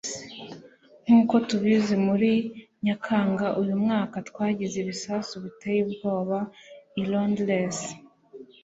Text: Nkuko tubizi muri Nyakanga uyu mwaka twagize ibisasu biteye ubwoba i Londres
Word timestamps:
Nkuko 1.05 1.35
tubizi 1.47 1.95
muri 2.07 2.31
Nyakanga 2.85 3.47
uyu 3.61 3.75
mwaka 3.83 4.15
twagize 4.29 4.75
ibisasu 4.79 5.33
biteye 5.43 5.79
ubwoba 5.87 6.37
i 7.01 7.03
Londres 7.11 7.77